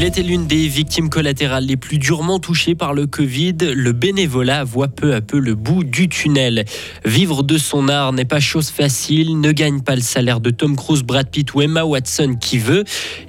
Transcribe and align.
Il 0.00 0.06
était 0.06 0.22
l'une 0.22 0.46
des 0.46 0.66
victimes 0.66 1.10
collatérales 1.10 1.66
les 1.66 1.76
plus 1.76 1.98
durement 1.98 2.38
touchées 2.38 2.74
par 2.74 2.94
le 2.94 3.06
Covid. 3.06 3.56
Le 3.74 3.92
bénévolat 3.92 4.64
voit 4.64 4.88
peu 4.88 5.14
à 5.14 5.20
peu 5.20 5.38
le 5.38 5.54
bout 5.54 5.84
du 5.84 6.08
tunnel. 6.08 6.64
Vivre 7.04 7.42
de 7.42 7.58
son 7.58 7.86
art 7.86 8.14
n'est 8.14 8.24
pas 8.24 8.40
chose 8.40 8.70
facile, 8.70 9.38
ne 9.38 9.52
gagne 9.52 9.82
pas 9.82 9.94
le 9.94 10.00
salaire 10.00 10.40
de 10.40 10.48
Tom 10.48 10.74
Cruise, 10.74 11.02
Brad 11.02 11.28
Pitt 11.28 11.52
ou 11.52 11.60
Emma 11.60 11.84
Watson 11.84 12.38
qui 12.40 12.56
veut. 12.56 12.84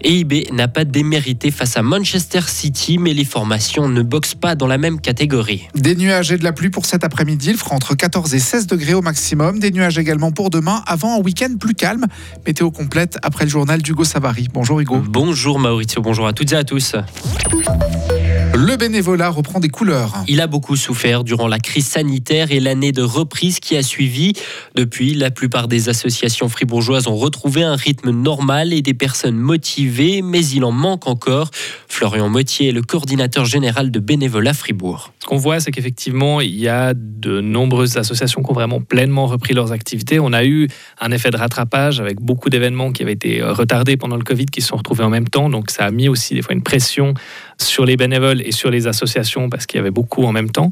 EIB 0.06 0.54
n'a 0.54 0.70
pas 0.70 0.86
démérité 0.86 1.52
face 1.52 1.76
à 1.76 1.82
Manchester 1.82 2.40
City, 2.48 2.98
mais 2.98 3.14
les 3.14 3.26
formations 3.26 3.90
ne 3.90 4.02
boxent 4.02 4.36
pas 4.36 4.56
dans 4.56 4.68
la 4.68 4.78
même 4.78 5.02
catégorie. 5.02 5.68
Des 5.76 5.98
nuages 5.98 6.32
et 6.32 6.38
de 6.38 6.46
la 6.46 6.54
pluie 6.54 6.70
pour 6.70 6.86
cet 6.86 7.04
après-midi. 7.04 7.50
Il 7.50 7.58
fera 7.58 7.76
entre 7.76 7.96
14 7.96 8.34
et 8.34 8.40
16 8.40 8.68
degrés 8.68 8.94
au 8.94 9.02
maximum. 9.02 9.60
Des 9.60 9.72
nuages 9.72 9.98
également 9.98 10.32
pour 10.32 10.50
demain, 10.50 10.82
avant 10.88 11.20
un 11.20 11.22
week-end 11.22 11.54
plus 11.60 11.76
calme. 11.76 12.06
Météo 12.48 12.72
complète 12.72 13.18
après 13.24 13.44
le 13.44 13.52
journal 13.52 13.82
d'Hugo 13.82 14.06
Savary. 14.06 14.48
Bonjour 14.54 14.80
Hugo. 14.80 15.04
Bonjour 15.06 15.60
Maurizio, 15.60 16.02
bonjour 16.02 16.28
à 16.28 16.32
toutes 16.32 16.54
à 16.54 16.61
tous. 16.64 16.96
Le 18.64 18.78
bénévolat 18.78 19.30
reprend 19.30 19.60
des 19.60 19.70
couleurs. 19.70 20.14
Il 20.28 20.40
a 20.40 20.46
beaucoup 20.46 20.76
souffert 20.76 21.24
durant 21.24 21.48
la 21.48 21.58
crise 21.58 21.88
sanitaire 21.88 22.52
et 22.52 22.60
l'année 22.60 22.92
de 22.92 23.02
reprise 23.02 23.60
qui 23.60 23.76
a 23.76 23.82
suivi. 23.82 24.34
Depuis, 24.76 25.16
la 25.16 25.32
plupart 25.32 25.68
des 25.68 25.90
associations 25.90 26.48
fribourgeoises 26.48 27.08
ont 27.08 27.16
retrouvé 27.16 27.64
un 27.64 27.76
rythme 27.76 28.12
normal 28.12 28.72
et 28.72 28.84
des 28.84 28.94
personnes 28.94 29.36
motivées, 29.36 30.22
mais 30.22 30.46
il 30.46 30.64
en 30.64 30.72
manque 30.72 31.08
encore. 31.08 31.50
Florian 31.88 32.30
Mottier 32.30 32.70
est 32.70 32.72
le 32.72 32.84
coordinateur 32.84 33.46
général 33.46 33.90
de 33.90 34.00
bénévolat 34.00 34.54
Fribourg. 34.54 35.12
Ce 35.18 35.26
qu'on 35.26 35.38
voit, 35.38 35.60
c'est 35.60 35.72
qu'effectivement, 35.72 36.40
il 36.40 36.56
y 36.56 36.68
a 36.68 36.94
de 36.94 37.42
nombreuses 37.42 37.98
associations 37.98 38.44
qui 38.44 38.52
ont 38.52 38.54
vraiment 38.54 38.80
pleinement 38.80 39.26
repris 39.26 39.56
leurs 39.56 39.72
activités. 39.72 40.20
On 40.20 40.34
a 40.34 40.46
eu 40.46 40.68
un 41.00 41.12
effet 41.12 41.32
de 41.32 41.38
rattrapage 41.38 42.00
avec 42.00 42.22
beaucoup 42.22 42.52
d'événements 42.52 42.92
qui 42.92 43.02
avaient 43.02 43.14
été 43.14 43.42
retardés 43.42 43.98
pendant 43.98 44.18
le 44.18 44.24
Covid, 44.24 44.46
qui 44.46 44.62
se 44.62 44.68
sont 44.68 44.78
retrouvés 44.78 45.04
en 45.04 45.10
même 45.10 45.28
temps. 45.28 45.50
Donc 45.50 45.72
ça 45.72 45.86
a 45.86 45.92
mis 45.92 46.10
aussi 46.10 46.36
des 46.36 46.44
fois 46.44 46.54
une 46.54 46.62
pression 46.62 47.16
sur 47.64 47.86
les 47.86 47.98
bénévoles 47.98 48.42
et 48.42 48.52
sur 48.52 48.70
les 48.70 48.88
associations 48.88 49.50
parce 49.50 49.66
qu'il 49.66 49.78
y 49.78 49.82
avait 49.82 49.92
beaucoup 49.92 50.24
en 50.24 50.32
même 50.32 50.50
temps. 50.50 50.72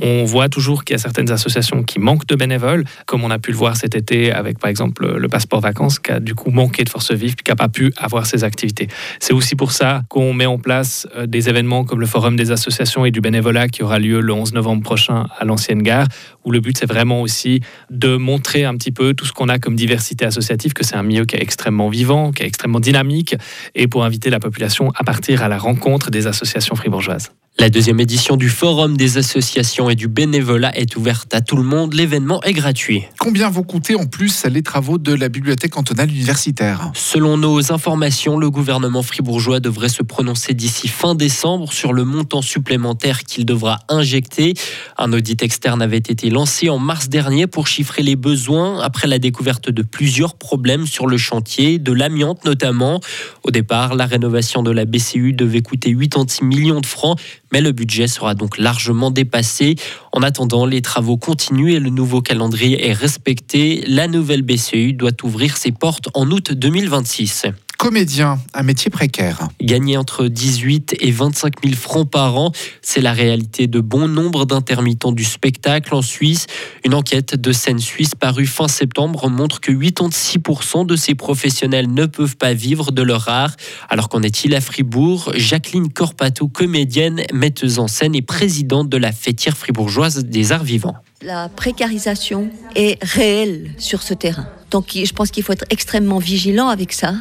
On 0.00 0.24
voit 0.24 0.48
toujours 0.48 0.84
qu'il 0.84 0.94
y 0.94 0.96
a 0.96 0.98
certaines 0.98 1.30
associations 1.30 1.82
qui 1.82 1.98
manquent 1.98 2.26
de 2.26 2.36
bénévoles, 2.36 2.84
comme 3.06 3.24
on 3.24 3.30
a 3.30 3.38
pu 3.38 3.50
le 3.50 3.56
voir 3.56 3.76
cet 3.76 3.94
été 3.94 4.32
avec 4.32 4.58
par 4.58 4.70
exemple 4.70 5.16
le 5.16 5.28
passeport 5.28 5.60
vacances 5.60 5.98
qui 5.98 6.12
a 6.12 6.20
du 6.20 6.34
coup 6.34 6.50
manqué 6.50 6.84
de 6.84 6.88
force 6.88 7.12
vive 7.12 7.36
qui 7.36 7.50
n'a 7.50 7.56
pas 7.56 7.68
pu 7.68 7.92
avoir 7.96 8.26
ses 8.26 8.44
activités. 8.44 8.88
C'est 9.18 9.32
aussi 9.32 9.56
pour 9.56 9.72
ça 9.72 10.02
qu'on 10.08 10.32
met 10.32 10.46
en 10.46 10.58
place 10.58 11.06
euh, 11.16 11.26
des 11.26 11.48
événements 11.48 11.84
comme 11.84 12.00
le 12.00 12.06
Forum 12.06 12.36
des 12.36 12.50
associations 12.50 13.04
et 13.04 13.10
du 13.10 13.20
bénévolat 13.20 13.68
qui 13.68 13.82
aura 13.82 13.98
lieu 13.98 14.20
le 14.20 14.32
11 14.32 14.52
novembre 14.52 14.82
prochain 14.82 15.26
à 15.38 15.44
l'ancienne 15.44 15.82
gare, 15.82 16.06
où 16.44 16.50
le 16.50 16.60
but 16.60 16.76
c'est 16.76 16.86
vraiment 16.86 17.20
aussi 17.22 17.60
de 17.90 18.16
montrer 18.16 18.64
un 18.64 18.76
petit 18.76 18.92
peu 18.92 19.14
tout 19.14 19.24
ce 19.24 19.32
qu'on 19.32 19.48
a 19.48 19.58
comme 19.58 19.76
diversité 19.76 20.24
associative, 20.24 20.72
que 20.72 20.84
c'est 20.84 20.96
un 20.96 21.02
milieu 21.02 21.24
qui 21.24 21.36
est 21.36 21.42
extrêmement 21.42 21.88
vivant, 21.88 22.32
qui 22.32 22.42
est 22.42 22.46
extrêmement 22.46 22.80
dynamique, 22.80 23.36
et 23.74 23.86
pour 23.86 24.04
inviter 24.04 24.30
la 24.30 24.40
population 24.40 24.90
à 24.96 25.04
partir 25.04 25.42
à 25.42 25.48
la 25.48 25.58
rencontre 25.58 26.10
des 26.10 26.26
associations 26.26 26.76
fribourgeoises. 26.76 27.32
La 27.60 27.68
deuxième 27.68 28.00
édition 28.00 28.38
du 28.38 28.48
Forum 28.48 28.96
des 28.96 29.18
associations 29.18 29.90
et 29.90 29.94
du 29.94 30.08
bénévolat 30.08 30.74
est 30.78 30.96
ouverte 30.96 31.34
à 31.34 31.42
tout 31.42 31.58
le 31.58 31.62
monde. 31.62 31.92
L'événement 31.92 32.42
est 32.42 32.54
gratuit. 32.54 33.04
Combien 33.18 33.50
vont 33.50 33.64
coûter 33.64 33.96
en 33.96 34.06
plus 34.06 34.46
les 34.46 34.62
travaux 34.62 34.96
de 34.96 35.12
la 35.12 35.28
bibliothèque 35.28 35.72
cantonale 35.72 36.08
universitaire? 36.08 36.90
Selon 36.94 37.36
nos 37.36 37.70
informations, 37.70 38.38
le 38.38 38.48
gouvernement 38.48 39.02
fribourgeois 39.02 39.60
devrait 39.60 39.90
se 39.90 40.02
prononcer 40.02 40.54
d'ici 40.54 40.88
fin 40.88 41.14
décembre 41.14 41.70
sur 41.70 41.92
le 41.92 42.04
montant 42.04 42.40
supplémentaire 42.40 43.24
qu'il 43.24 43.44
devra 43.44 43.80
injecter. 43.90 44.54
Un 44.96 45.12
audit 45.12 45.42
externe 45.42 45.82
avait 45.82 45.98
été 45.98 46.30
lancé 46.30 46.70
en 46.70 46.78
mars 46.78 47.10
dernier 47.10 47.46
pour 47.46 47.66
chiffrer 47.66 48.02
les 48.02 48.16
besoins 48.16 48.80
après 48.80 49.06
la 49.06 49.18
découverte 49.18 49.68
de 49.68 49.82
plusieurs 49.82 50.36
problèmes 50.36 50.86
sur 50.86 51.06
le 51.06 51.18
chantier, 51.18 51.78
de 51.78 51.92
l'amiante 51.92 52.46
notamment. 52.46 53.02
Au 53.42 53.50
départ, 53.50 53.96
la 53.96 54.06
rénovation 54.06 54.62
de 54.62 54.70
la 54.70 54.86
BCU 54.86 55.34
devait 55.34 55.60
coûter 55.60 55.94
86 55.94 56.42
millions 56.42 56.80
de 56.80 56.86
francs 56.86 57.20
mais 57.52 57.60
le 57.60 57.72
budget 57.72 58.06
sera 58.06 58.34
donc 58.34 58.58
largement 58.58 59.10
dépassé. 59.10 59.76
En 60.12 60.22
attendant, 60.22 60.66
les 60.66 60.82
travaux 60.82 61.16
continuent 61.16 61.72
et 61.72 61.80
le 61.80 61.90
nouveau 61.90 62.20
calendrier 62.20 62.88
est 62.88 62.92
respecté. 62.92 63.84
La 63.86 64.08
nouvelle 64.08 64.42
BCU 64.42 64.92
doit 64.92 65.10
ouvrir 65.22 65.56
ses 65.56 65.72
portes 65.72 66.08
en 66.14 66.30
août 66.30 66.52
2026 66.52 67.46
comédien, 67.80 68.38
un 68.52 68.62
métier 68.62 68.90
précaire. 68.90 69.48
Gagner 69.62 69.96
entre 69.96 70.26
18 70.26 70.96
et 71.00 71.10
25 71.10 71.64
000 71.64 71.74
francs 71.74 72.10
par 72.10 72.36
an, 72.36 72.52
c'est 72.82 73.00
la 73.00 73.14
réalité 73.14 73.68
de 73.68 73.80
bon 73.80 74.06
nombre 74.06 74.44
d'intermittents 74.44 75.12
du 75.12 75.24
spectacle 75.24 75.94
en 75.94 76.02
Suisse. 76.02 76.46
Une 76.84 76.92
enquête 76.92 77.36
de 77.36 77.52
Seine 77.52 77.78
Suisse 77.78 78.14
parue 78.14 78.44
fin 78.44 78.68
septembre 78.68 79.30
montre 79.30 79.62
que 79.62 79.72
86% 79.72 80.84
de 80.84 80.94
ces 80.94 81.14
professionnels 81.14 81.90
ne 81.90 82.04
peuvent 82.04 82.36
pas 82.36 82.52
vivre 82.52 82.92
de 82.92 83.00
leur 83.00 83.30
art. 83.30 83.56
Alors 83.88 84.10
qu'en 84.10 84.20
est-il 84.20 84.54
à 84.54 84.60
Fribourg? 84.60 85.32
Jacqueline 85.36 85.90
Corpato, 85.90 86.48
comédienne, 86.48 87.22
metteuse 87.32 87.78
en 87.78 87.88
scène 87.88 88.14
et 88.14 88.20
présidente 88.20 88.90
de 88.90 88.98
la 88.98 89.10
fêtière 89.10 89.56
fribourgeoise 89.56 90.26
des 90.26 90.52
arts 90.52 90.64
vivants. 90.64 90.96
La 91.22 91.48
précarisation 91.48 92.50
est 92.76 93.02
réelle 93.02 93.70
sur 93.78 94.02
ce 94.02 94.12
terrain. 94.12 94.48
Donc 94.70 94.86
je 94.92 95.12
pense 95.12 95.30
qu'il 95.30 95.42
faut 95.42 95.52
être 95.52 95.64
extrêmement 95.70 96.18
vigilant 96.18 96.68
avec 96.68 96.92
ça 96.92 97.14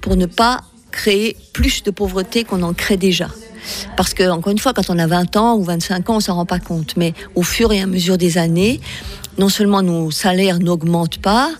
pour 0.00 0.16
ne 0.16 0.26
pas 0.26 0.60
créer 0.90 1.36
plus 1.52 1.82
de 1.82 1.90
pauvreté 1.90 2.44
qu'on 2.44 2.62
en 2.62 2.74
crée 2.74 2.96
déjà. 2.96 3.28
Parce 3.96 4.14
que, 4.14 4.28
encore 4.30 4.50
une 4.50 4.58
fois, 4.58 4.72
quand 4.72 4.88
on 4.88 4.98
a 4.98 5.06
20 5.06 5.36
ans 5.36 5.56
ou 5.56 5.62
25 5.62 6.08
ans, 6.10 6.16
on 6.16 6.20
s'en 6.20 6.34
rend 6.34 6.46
pas 6.46 6.58
compte. 6.58 6.96
Mais 6.96 7.12
au 7.34 7.42
fur 7.42 7.72
et 7.72 7.80
à 7.80 7.86
mesure 7.86 8.16
des 8.16 8.38
années, 8.38 8.80
non 9.38 9.48
seulement 9.48 9.82
nos 9.82 10.10
salaires 10.10 10.58
n'augmentent 10.58 11.18
pas, 11.18 11.50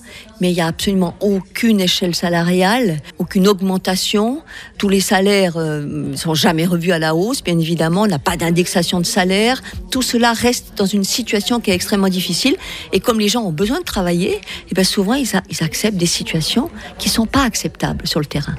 mais 0.41 0.51
il 0.51 0.55
n'y 0.55 0.61
a 0.61 0.67
absolument 0.67 1.15
aucune 1.21 1.81
échelle 1.81 2.15
salariale, 2.15 2.99
aucune 3.19 3.49
augmentation. 3.49 4.43
Tous 4.79 4.89
les 4.89 5.01
salaires 5.01 5.57
ne 5.57 5.63
euh, 6.13 6.17
sont 6.17 6.35
jamais 6.35 6.67
revus 6.67 6.93
à 6.93 6.99
la 6.99 7.15
hausse, 7.15 7.43
bien 7.43 7.59
évidemment. 7.59 8.03
On 8.03 8.07
n'a 8.07 8.19
pas 8.19 8.37
d'indexation 8.37 9.01
de 9.01 9.07
salaire. 9.07 9.63
Tout 9.91 10.03
cela 10.03 10.33
reste 10.33 10.73
dans 10.77 10.87
une 10.87 11.05
situation 11.05 11.61
qui 11.61 11.71
est 11.71 11.75
extrêmement 11.75 12.09
difficile. 12.09 12.57
Et 12.93 13.01
comme 13.01 13.21
les 13.21 13.29
gens 13.29 13.43
ont 13.43 13.53
besoin 13.53 13.79
de 13.79 13.85
travailler, 13.85 14.35
et 14.35 14.41
eh 14.71 14.75
bien 14.75 14.85
souvent 14.85 15.15
ils, 15.15 15.29
ils 15.51 15.63
acceptent 15.63 15.97
des 15.97 16.07
situations 16.07 16.71
qui 16.99 17.09
ne 17.09 17.13
sont 17.13 17.27
pas 17.27 17.43
acceptables 17.43 18.07
sur 18.07 18.21
le 18.21 18.27
terrain. 18.27 18.55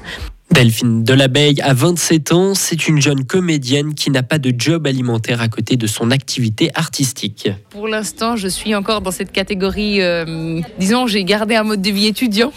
Delphine 0.52 1.04
Delabeille 1.04 1.60
a 1.62 1.74
27 1.74 2.32
ans, 2.32 2.54
c'est 2.54 2.88
une 2.88 3.00
jeune 3.00 3.24
comédienne 3.24 3.94
qui 3.94 4.10
n'a 4.10 4.24
pas 4.24 4.38
de 4.38 4.52
job 4.56 4.86
alimentaire 4.86 5.40
à 5.40 5.48
côté 5.48 5.76
de 5.76 5.86
son 5.86 6.10
activité 6.10 6.70
artistique. 6.74 7.48
Pour 7.70 7.86
l'instant, 7.86 8.34
je 8.34 8.48
suis 8.48 8.74
encore 8.74 9.00
dans 9.00 9.12
cette 9.12 9.30
catégorie, 9.30 10.02
euh, 10.02 10.60
disons, 10.78 11.06
j'ai 11.06 11.22
gardé 11.22 11.54
un 11.54 11.62
mode 11.62 11.80
de 11.80 11.90
vie 11.90 12.08
étudiant. 12.08 12.52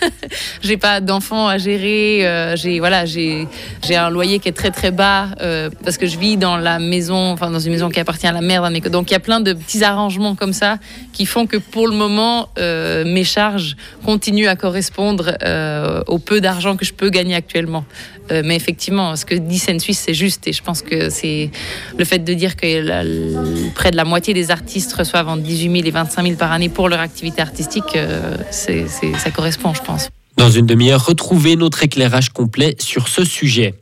j'ai 0.62 0.78
pas 0.78 1.00
d'enfants 1.02 1.46
à 1.46 1.58
gérer, 1.58 2.26
euh, 2.26 2.56
j'ai 2.56 2.78
voilà, 2.78 3.04
j'ai 3.04 3.46
un 3.90 4.08
loyer 4.08 4.38
qui 4.38 4.48
est 4.48 4.56
très 4.56 4.70
très 4.70 4.90
bas 4.90 5.28
euh, 5.42 5.68
parce 5.84 5.98
que 5.98 6.06
je 6.06 6.18
vis 6.18 6.38
dans 6.38 6.56
la 6.56 6.78
maison, 6.78 7.32
enfin 7.32 7.50
dans 7.50 7.60
une 7.60 7.72
maison 7.72 7.90
qui 7.90 8.00
appartient 8.00 8.26
à 8.26 8.32
la 8.32 8.40
mère 8.40 8.68
Donc 8.90 9.10
il 9.10 9.12
y 9.12 9.16
a 9.16 9.20
plein 9.20 9.40
de 9.40 9.52
petits 9.52 9.84
arrangements 9.84 10.36
comme 10.36 10.54
ça 10.54 10.78
qui 11.12 11.26
font 11.26 11.46
que 11.46 11.58
pour 11.58 11.86
le 11.86 11.94
moment, 11.94 12.48
mes 12.56 13.24
charges 13.24 13.76
continuent 14.04 14.48
à 14.48 14.56
correspondre 14.56 15.36
au 16.06 16.18
peu 16.18 16.40
d'argent 16.40 16.76
que 16.76 16.84
je 16.84 16.94
peux 16.94 17.10
gagner 17.10 17.25
actuellement. 17.34 17.84
Euh, 18.30 18.42
mais 18.44 18.56
effectivement, 18.56 19.16
ce 19.16 19.24
que 19.24 19.34
dit 19.34 19.58
Seine 19.58 19.80
Suisse, 19.80 20.02
c'est 20.04 20.14
juste. 20.14 20.46
Et 20.46 20.52
je 20.52 20.62
pense 20.62 20.82
que 20.82 21.10
c'est 21.10 21.50
le 21.96 22.04
fait 22.04 22.18
de 22.18 22.34
dire 22.34 22.56
que 22.56 23.70
près 23.74 23.90
de 23.90 23.96
la 23.96 24.04
moitié 24.04 24.34
des 24.34 24.50
artistes 24.50 24.92
reçoivent 24.92 25.28
entre 25.28 25.42
18 25.42 25.72
000 25.72 25.86
et 25.86 25.90
25 25.90 26.22
000 26.22 26.36
par 26.36 26.52
année 26.52 26.68
pour 26.68 26.88
leur 26.88 27.00
activité 27.00 27.42
artistique, 27.42 27.96
euh, 27.96 28.36
ça 28.50 29.30
correspond, 29.30 29.74
je 29.74 29.82
pense. 29.82 30.08
Dans 30.36 30.50
une 30.50 30.66
demi-heure, 30.66 31.04
retrouvez 31.04 31.56
notre 31.56 31.82
éclairage 31.82 32.30
complet 32.30 32.76
sur 32.78 33.08
ce 33.08 33.24
sujet. 33.24 33.74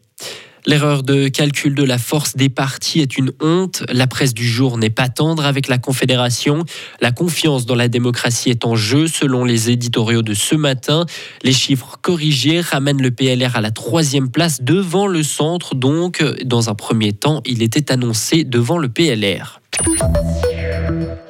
L'erreur 0.66 1.02
de 1.02 1.28
calcul 1.28 1.74
de 1.74 1.84
la 1.84 1.98
force 1.98 2.36
des 2.36 2.48
partis 2.48 3.00
est 3.00 3.18
une 3.18 3.32
honte. 3.42 3.82
La 3.92 4.06
presse 4.06 4.32
du 4.32 4.46
jour 4.48 4.78
n'est 4.78 4.88
pas 4.88 5.10
tendre 5.10 5.44
avec 5.44 5.68
la 5.68 5.76
Confédération. 5.76 6.64
La 7.02 7.12
confiance 7.12 7.66
dans 7.66 7.74
la 7.74 7.88
démocratie 7.88 8.48
est 8.48 8.64
en 8.64 8.74
jeu 8.74 9.06
selon 9.06 9.44
les 9.44 9.70
éditoriaux 9.70 10.22
de 10.22 10.32
ce 10.32 10.54
matin. 10.54 11.04
Les 11.42 11.52
chiffres 11.52 11.98
corrigés 12.00 12.62
ramènent 12.62 13.02
le 13.02 13.10
PLR 13.10 13.56
à 13.56 13.60
la 13.60 13.72
troisième 13.72 14.30
place 14.30 14.62
devant 14.62 15.06
le 15.06 15.22
centre. 15.22 15.74
Donc, 15.74 16.24
dans 16.44 16.70
un 16.70 16.74
premier 16.74 17.12
temps, 17.12 17.42
il 17.44 17.62
était 17.62 17.92
annoncé 17.92 18.44
devant 18.44 18.78
le 18.78 18.88
PLR. 18.88 19.60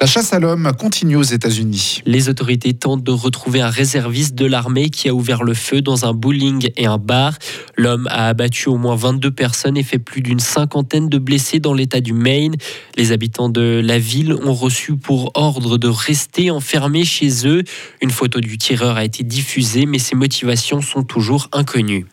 La 0.00 0.06
chasse 0.06 0.32
à 0.32 0.38
l'homme 0.38 0.70
continue 0.78 1.16
aux 1.16 1.22
États-Unis. 1.22 2.02
Les 2.04 2.28
autorités 2.28 2.74
tentent 2.74 3.02
de 3.02 3.10
retrouver 3.10 3.60
un 3.60 3.70
réserviste 3.70 4.34
de 4.34 4.44
l'armée 4.44 4.90
qui 4.90 5.08
a 5.08 5.14
ouvert 5.14 5.42
le 5.42 5.54
feu 5.54 5.80
dans 5.80 6.04
un 6.04 6.12
bowling 6.12 6.68
et 6.76 6.86
un 6.86 6.98
bar. 6.98 7.34
L'homme 7.76 8.06
a 8.10 8.28
abattu 8.28 8.68
au 8.68 8.76
moins 8.76 8.96
22 8.96 9.30
personnes 9.30 9.76
et 9.76 9.82
fait 9.82 9.98
plus 9.98 10.20
d'une 10.20 10.40
cinquantaine 10.40 11.08
de 11.08 11.18
blessés 11.18 11.58
dans 11.58 11.72
l'état 11.72 12.00
du 12.00 12.12
Maine. 12.12 12.54
Les 12.96 13.12
habitants 13.12 13.48
de 13.48 13.80
la 13.82 13.98
ville 13.98 14.34
ont 14.34 14.54
reçu 14.54 14.96
pour 14.96 15.30
ordre 15.34 15.78
de 15.78 15.88
rester 15.88 16.50
enfermés 16.50 17.04
chez 17.04 17.46
eux. 17.46 17.62
Une 18.02 18.10
photo 18.10 18.40
du 18.40 18.58
tireur 18.58 18.96
a 18.96 19.04
été 19.04 19.22
diffusée, 19.22 19.86
mais 19.86 19.98
ses 19.98 20.16
motivations 20.16 20.80
sont 20.80 21.02
toujours 21.02 21.48
inconnues. 21.52 22.06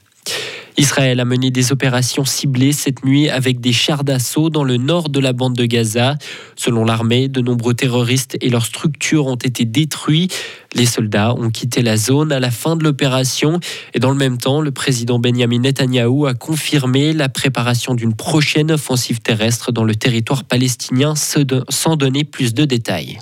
Israël 0.78 1.20
a 1.20 1.26
mené 1.26 1.52
des 1.52 1.72
opérations 1.72 2.26
ciblées 2.26 2.72
cette 2.72 3.04
nuit 3.04 3.30
avec 3.30 3.60
des 3.60 3.74
chars 3.74 4.04
d'assaut 4.04 4.50
dans 4.50 4.64
le 4.64 4.78
nord 4.78 5.10
de 5.10 5.20
la 5.20 5.34
bande 5.34 5.56
de 5.56 5.66
Gaza. 5.66 6.18
Selon 6.56 6.86
l'armée, 6.86 7.28
de 7.28 7.42
nombreux 7.42 7.74
terroristes 7.74 8.38
et 8.42 8.50
leurs 8.50 8.66
structures 8.66 9.28
ont 9.28 9.36
été 9.36 9.66
détruits. 9.66 10.30
Les 10.74 10.86
soldats 10.86 11.34
ont 11.36 11.50
quitté 11.50 11.82
la 11.82 11.98
zone 11.98 12.32
à 12.32 12.40
la 12.40 12.52
fin 12.52 12.76
de 12.76 12.84
l'opération 12.84 13.60
et 13.94 14.00
dans 14.00 14.12
le 14.12 14.18
même 14.18 14.38
temps, 14.38 14.62
le 14.62 14.72
président 14.72 15.20
Benjamin 15.20 15.60
Netanyahou 15.60 16.26
a 16.26 16.34
confirmé 16.34 17.14
la 17.14 17.30
préparation 17.30 17.94
d'une 17.94 18.14
prochaine 18.14 18.72
offensive 18.72 19.20
terrestre 19.20 19.72
dans 19.72 19.84
le 19.84 19.96
territoire 19.96 20.44
palestinien 20.44 21.14
sans 21.16 21.96
donner 21.96 22.24
plus 22.24 22.54
de 22.54 22.66
détails. 22.66 23.20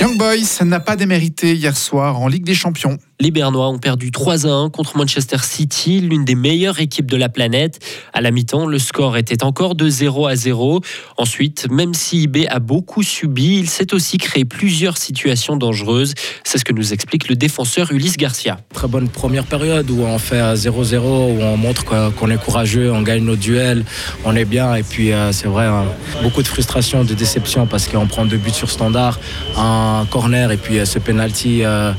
Young 0.00 0.18
Boys 0.18 0.64
n'a 0.64 0.80
pas 0.80 0.96
démérité 0.96 1.54
hier 1.54 1.76
soir 1.76 2.20
en 2.20 2.26
Ligue 2.26 2.44
des 2.44 2.54
Champions. 2.54 2.98
Les 3.22 3.30
Bernois 3.30 3.68
ont 3.68 3.78
perdu 3.78 4.10
3 4.10 4.48
à 4.48 4.50
1 4.50 4.70
contre 4.70 4.96
Manchester 4.96 5.36
City, 5.44 6.00
l'une 6.00 6.24
des 6.24 6.34
meilleures 6.34 6.80
équipes 6.80 7.08
de 7.08 7.16
la 7.16 7.28
planète. 7.28 7.78
À 8.12 8.20
la 8.20 8.32
mi-temps, 8.32 8.66
le 8.66 8.80
score 8.80 9.16
était 9.16 9.44
encore 9.44 9.76
de 9.76 9.88
0 9.88 10.26
à 10.26 10.34
0. 10.34 10.80
Ensuite, 11.18 11.70
même 11.70 11.94
si 11.94 12.24
IB 12.24 12.48
a 12.50 12.58
beaucoup 12.58 13.04
subi, 13.04 13.58
il 13.60 13.68
s'est 13.68 13.94
aussi 13.94 14.18
créé 14.18 14.44
plusieurs 14.44 14.98
situations 14.98 15.56
dangereuses. 15.56 16.14
C'est 16.42 16.58
ce 16.58 16.64
que 16.64 16.72
nous 16.72 16.92
explique 16.92 17.28
le 17.28 17.36
défenseur 17.36 17.92
Ulysse 17.92 18.16
Garcia. 18.16 18.58
Très 18.74 18.88
bonne 18.88 19.08
première 19.08 19.44
période 19.44 19.88
où 19.88 20.00
on 20.00 20.18
fait 20.18 20.42
0-0, 20.56 20.96
où 20.96 21.42
on 21.42 21.56
montre 21.56 21.84
qu'on 21.84 22.28
est 22.28 22.42
courageux, 22.44 22.90
on 22.90 23.02
gagne 23.02 23.22
nos 23.22 23.36
duels, 23.36 23.84
on 24.24 24.34
est 24.34 24.44
bien. 24.44 24.74
Et 24.74 24.82
puis 24.82 25.12
euh, 25.12 25.30
c'est 25.30 25.46
vrai, 25.46 25.66
hein, 25.66 25.84
beaucoup 26.24 26.42
de 26.42 26.48
frustration, 26.48 27.04
de 27.04 27.14
déception 27.14 27.68
parce 27.68 27.86
qu'on 27.86 28.08
prend 28.08 28.24
deux 28.24 28.36
buts 28.36 28.50
sur 28.50 28.68
standard, 28.68 29.20
un 29.56 30.08
corner 30.10 30.50
et 30.50 30.56
puis 30.56 30.80
euh, 30.80 30.84
ce 30.84 30.98
penalty 30.98 31.60
euh, 31.62 31.92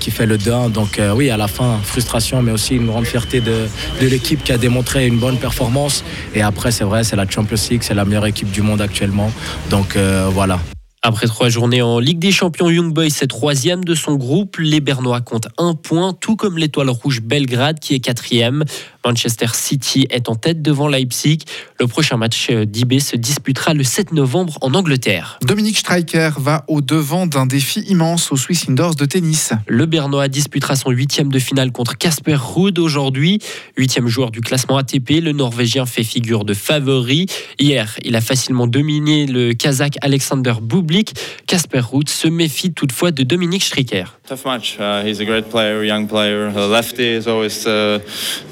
qui 0.00 0.10
fait 0.10 0.26
le 0.26 0.39
donc 0.44 0.98
euh, 0.98 1.12
oui, 1.14 1.30
à 1.30 1.36
la 1.36 1.48
fin, 1.48 1.78
frustration, 1.82 2.42
mais 2.42 2.52
aussi 2.52 2.76
une 2.76 2.86
grande 2.86 3.06
fierté 3.06 3.40
de, 3.40 3.66
l'équipe 4.00 4.42
qui 4.42 4.52
a 4.52 4.58
démontré 4.58 5.06
une 5.06 5.18
bonne 5.18 5.36
performance. 5.36 6.04
Et 6.34 6.42
après, 6.42 6.70
c'est 6.70 6.84
vrai, 6.84 7.04
c'est 7.04 7.16
la 7.16 7.28
Champions 7.28 7.56
League, 7.70 7.82
c'est 7.82 7.94
la 7.94 8.04
meilleure 8.04 8.26
équipe 8.26 8.50
du 8.50 8.62
monde 8.62 8.80
actuellement. 8.80 9.30
Donc 9.70 9.96
euh, 9.96 10.28
voilà. 10.32 10.58
Après 11.02 11.26
trois 11.26 11.48
journées 11.48 11.80
en 11.80 11.98
Ligue 11.98 12.18
des 12.18 12.30
Champions, 12.30 12.68
Young 12.68 12.92
Boys 12.92 13.06
est 13.06 13.26
troisième 13.26 13.84
de 13.84 13.94
son 13.94 14.16
groupe. 14.16 14.58
Les 14.58 14.80
Bernois 14.80 15.22
comptent 15.22 15.48
un 15.56 15.74
point, 15.74 16.12
tout 16.12 16.36
comme 16.36 16.58
l'Étoile 16.58 16.90
Rouge 16.90 17.22
Belgrade 17.22 17.80
qui 17.80 17.94
est 17.94 18.00
quatrième. 18.00 18.64
Manchester 19.04 19.46
City 19.54 20.06
est 20.10 20.28
en 20.28 20.34
tête 20.34 20.62
devant 20.62 20.88
Leipzig. 20.88 21.38
Le 21.78 21.86
prochain 21.86 22.16
match 22.16 22.50
d'IB 22.50 23.00
se 23.00 23.16
disputera 23.16 23.74
le 23.74 23.84
7 23.84 24.12
novembre 24.12 24.58
en 24.60 24.74
Angleterre. 24.74 25.38
Dominique 25.42 25.78
Streicher 25.78 26.30
va 26.36 26.64
au 26.68 26.80
devant 26.80 27.26
d'un 27.26 27.46
défi 27.46 27.80
immense 27.80 28.30
au 28.32 28.36
Swiss 28.36 28.68
Indoors 28.68 28.94
de 28.94 29.04
tennis. 29.04 29.52
Le 29.66 29.86
Bernois 29.86 30.28
disputera 30.28 30.76
son 30.76 30.90
huitième 30.90 31.30
de 31.30 31.38
finale 31.38 31.72
contre 31.72 31.96
Casper 31.96 32.36
Ruud 32.36 32.78
aujourd'hui. 32.78 33.38
Huitième 33.76 34.08
joueur 34.08 34.30
du 34.30 34.40
classement 34.40 34.76
ATP, 34.76 35.22
le 35.22 35.32
Norvégien 35.32 35.86
fait 35.86 36.04
figure 36.04 36.44
de 36.44 36.54
favori. 36.54 37.26
Hier, 37.58 37.96
il 38.04 38.16
a 38.16 38.20
facilement 38.20 38.66
dominé 38.66 39.26
le 39.26 39.54
Kazakh 39.54 39.96
Alexander 40.02 40.54
Bublik. 40.60 41.14
Casper 41.46 41.80
Ruud 41.80 42.08
se 42.08 42.28
méfie 42.28 42.72
toutefois 42.72 43.10
de 43.10 43.22
Dominique 43.22 43.64
Streicher. 43.64 44.04
Tough 44.28 44.44
match. 44.44 44.76
Uh, 44.78 45.02
he's 45.04 45.20
a 45.20 45.24
great 45.24 45.48
player, 45.48 45.84
young 45.84 46.06
player. 46.06 46.52
Uh, 46.54 46.68
lefty 46.68 47.16
is 47.16 47.26
always 47.26 47.66
uh, 47.66 47.98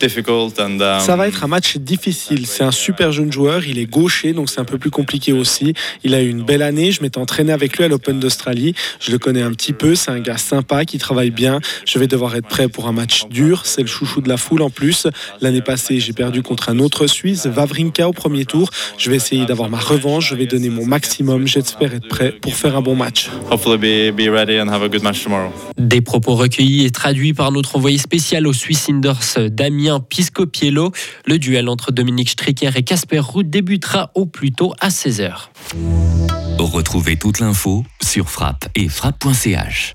difficult. 0.01 0.38
Ça 1.01 1.17
va 1.17 1.29
être 1.29 1.45
un 1.45 1.49
match 1.49 1.77
difficile. 1.77 2.47
C'est 2.47 2.65
un 2.65 2.71
super 2.71 3.13
jeune 3.13 3.33
joueur. 3.33 3.67
Il 3.67 3.79
est 3.79 3.87
gaucher, 3.87 4.33
donc 4.33 4.51
c'est 4.51 4.61
un 4.61 4.65
peu 4.65 4.79
plus 4.79 4.91
compliqué 4.91 5.33
aussi. 5.33 5.75
Il 6.05 6.15
a 6.15 6.23
eu 6.23 6.29
une 6.29 6.43
belle 6.43 6.63
année. 6.63 6.93
Je 6.93 7.03
m'étais 7.03 7.19
entraîné 7.19 7.53
avec 7.53 7.77
lui 7.77 7.85
à 7.85 7.89
l'Open 7.89 8.21
d'Australie. 8.21 8.75
Je 9.01 9.11
le 9.11 9.19
connais 9.19 9.43
un 9.43 9.51
petit 9.53 9.73
peu. 9.73 9.95
C'est 9.95 10.11
un 10.11 10.21
gars 10.21 10.39
sympa 10.39 10.85
qui 10.85 10.99
travaille 10.99 11.31
bien. 11.31 11.61
Je 11.85 11.99
vais 11.99 12.07
devoir 12.07 12.37
être 12.37 12.49
prêt 12.49 12.69
pour 12.69 12.89
un 12.89 12.93
match 12.93 13.27
dur. 13.29 13.63
C'est 13.65 13.83
le 13.83 13.87
chouchou 13.87 14.21
de 14.21 14.29
la 14.29 14.37
foule 14.37 14.63
en 14.63 14.71
plus. 14.71 15.07
L'année 15.41 15.63
passée, 15.63 16.01
j'ai 16.01 16.13
perdu 16.13 16.43
contre 16.43 16.69
un 16.69 16.79
autre 16.79 17.07
Suisse, 17.07 17.47
Vavrinka, 17.47 18.09
au 18.09 18.13
premier 18.13 18.45
tour. 18.45 18.71
Je 18.97 19.11
vais 19.11 19.17
essayer 19.17 19.47
d'avoir 19.47 19.71
ma 19.71 19.79
revanche. 19.79 20.31
Je 20.31 20.35
vais 20.35 20.47
donner 20.47 20.69
mon 20.69 20.87
maximum. 20.87 21.47
J'espère 21.47 21.95
être 21.95 22.09
prêt 22.09 22.33
pour 22.33 22.55
faire 22.55 22.77
un 22.77 22.83
bon 22.83 22.95
match. 22.95 23.29
Des 25.77 26.01
propos 26.01 26.35
recueillis 26.35 26.85
et 26.85 26.91
traduits 26.91 27.35
par 27.35 27.53
notre 27.53 27.77
envoyé 27.77 27.99
spécial 27.99 28.47
au 28.47 28.53
Swiss 28.53 28.89
Inders, 28.89 29.51
Damien 29.51 30.01
Pisco 30.01 30.28
Piscopiello. 30.29 30.93
Le 31.27 31.39
duel 31.39 31.69
entre 31.69 31.91
Dominique 31.91 32.31
Stricker 32.31 32.77
et 32.77 32.83
Casper 32.83 33.21
Ruud 33.21 33.49
débutera 33.49 34.11
au 34.15 34.27
plus 34.27 34.53
tôt 34.53 34.75
à 34.81 34.89
16h. 34.89 35.49
Retrouvez 36.59 37.17
toute 37.17 37.41
l'info 37.41 37.85
sur 38.03 38.29
frappe 38.29 38.69
et 38.75 38.89
frappe.ch. 38.89 39.93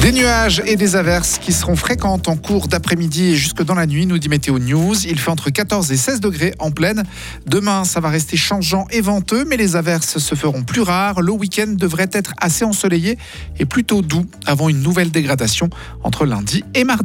Des 0.00 0.12
nuages 0.12 0.62
et 0.64 0.76
des 0.76 0.96
averses 0.96 1.38
qui 1.38 1.52
seront 1.52 1.76
fréquentes 1.76 2.26
en 2.28 2.36
cours 2.36 2.68
d'après-midi 2.68 3.32
et 3.32 3.36
jusque 3.36 3.62
dans 3.62 3.74
la 3.74 3.84
nuit, 3.84 4.06
nous 4.06 4.16
dit 4.16 4.30
Météo 4.30 4.58
News. 4.58 4.94
Il 5.04 5.18
fait 5.18 5.30
entre 5.30 5.50
14 5.50 5.92
et 5.92 5.96
16 5.98 6.20
degrés 6.20 6.54
en 6.58 6.70
pleine. 6.70 7.02
Demain, 7.46 7.84
ça 7.84 8.00
va 8.00 8.08
rester 8.08 8.38
changeant 8.38 8.86
et 8.90 9.02
venteux, 9.02 9.44
mais 9.44 9.58
les 9.58 9.76
averses 9.76 10.16
se 10.16 10.34
feront 10.34 10.62
plus 10.62 10.80
rares. 10.80 11.20
Le 11.20 11.32
week-end 11.32 11.74
devrait 11.76 12.08
être 12.12 12.32
assez 12.40 12.64
ensoleillé 12.64 13.18
et 13.58 13.66
plutôt 13.66 14.00
doux 14.00 14.24
avant 14.46 14.70
une 14.70 14.80
nouvelle 14.80 15.10
dégradation 15.10 15.68
entre 16.02 16.24
lundi 16.24 16.64
et 16.72 16.84
mardi. 16.84 16.98